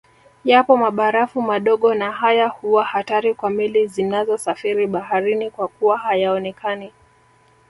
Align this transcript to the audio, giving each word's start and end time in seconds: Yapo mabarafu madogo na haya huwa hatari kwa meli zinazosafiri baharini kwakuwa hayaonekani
Yapo 0.43 0.77
mabarafu 0.77 1.41
madogo 1.41 1.93
na 1.95 2.11
haya 2.11 2.47
huwa 2.47 2.83
hatari 2.85 3.33
kwa 3.33 3.49
meli 3.49 3.87
zinazosafiri 3.87 4.87
baharini 4.87 5.51
kwakuwa 5.51 5.97
hayaonekani 5.97 6.91